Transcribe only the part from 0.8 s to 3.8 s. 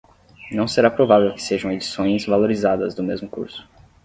provável que sejam edições valorizadas do mesmo curso.